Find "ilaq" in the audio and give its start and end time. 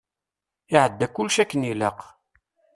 1.71-1.99